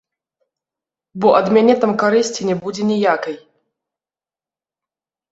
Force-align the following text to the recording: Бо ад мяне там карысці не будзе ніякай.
Бо 1.25 1.33
ад 1.39 1.45
мяне 1.57 1.75
там 1.83 1.91
карысці 2.03 2.47
не 2.49 2.55
будзе 2.63 2.83
ніякай. 2.93 3.35